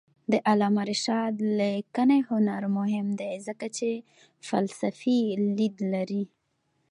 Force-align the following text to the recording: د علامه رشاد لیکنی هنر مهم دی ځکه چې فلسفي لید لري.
د 0.31 0.33
علامه 0.49 0.83
رشاد 0.91 1.33
لیکنی 1.59 2.19
هنر 2.29 2.63
مهم 2.77 3.07
دی 3.19 3.33
ځکه 3.47 3.67
چې 3.77 3.89
فلسفي 4.47 5.19
لید 5.57 5.75
لري. 5.93 6.23